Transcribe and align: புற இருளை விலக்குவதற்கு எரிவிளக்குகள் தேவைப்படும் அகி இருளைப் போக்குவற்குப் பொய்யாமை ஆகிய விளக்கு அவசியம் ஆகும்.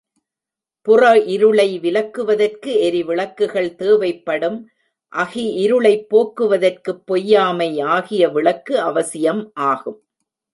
புற 0.87 1.01
இருளை 1.25 1.79
விலக்குவதற்கு 1.79 2.71
எரிவிளக்குகள் 2.79 3.75
தேவைப்படும் 3.75 4.57
அகி 5.13 5.45
இருளைப் 5.61 6.07
போக்குவற்குப் 6.09 7.03
பொய்யாமை 7.05 7.79
ஆகிய 7.89 8.29
விளக்கு 8.29 8.79
அவசியம் 8.81 9.51
ஆகும். 9.53 9.99